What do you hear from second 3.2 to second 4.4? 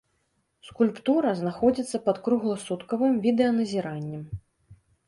відэаназіраннем.